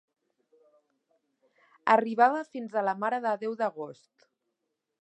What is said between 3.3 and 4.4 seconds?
Déu d'agost.